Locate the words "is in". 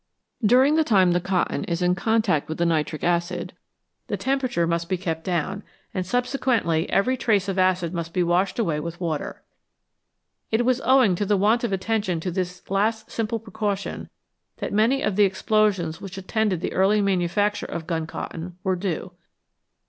1.65-1.93